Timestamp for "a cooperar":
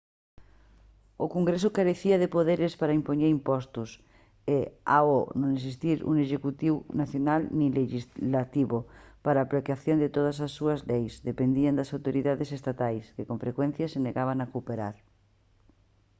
14.41-14.95